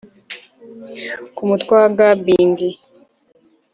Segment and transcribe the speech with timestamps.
[1.35, 2.59] kumutwe wa gabbing!